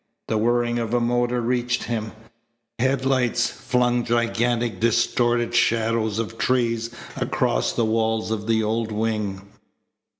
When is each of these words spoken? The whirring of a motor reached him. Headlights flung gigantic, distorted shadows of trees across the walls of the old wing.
The 0.29 0.37
whirring 0.39 0.79
of 0.79 0.95
a 0.95 0.99
motor 0.99 1.41
reached 1.41 1.83
him. 1.83 2.13
Headlights 2.79 3.51
flung 3.51 4.03
gigantic, 4.03 4.79
distorted 4.79 5.53
shadows 5.53 6.17
of 6.17 6.39
trees 6.39 6.89
across 7.17 7.73
the 7.73 7.85
walls 7.85 8.31
of 8.31 8.47
the 8.47 8.63
old 8.63 8.91
wing. 8.91 9.41